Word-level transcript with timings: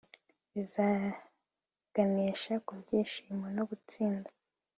bizaganisha 0.53 2.53
ku 2.65 2.71
byishimo 2.81 3.45
no 3.55 3.63
gutsinda 3.69 4.29